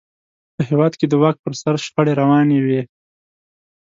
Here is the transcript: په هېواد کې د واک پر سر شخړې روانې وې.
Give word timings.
په 0.55 0.61
هېواد 0.69 0.93
کې 0.99 1.05
د 1.09 1.13
واک 1.21 1.37
پر 1.43 1.53
سر 1.61 1.75
شخړې 1.85 2.13
روانې 2.21 2.59
وې. 2.65 2.81